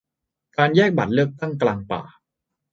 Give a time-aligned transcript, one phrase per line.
[0.57, 2.01] การแยกบัตรเลือกตั้งกลางป่า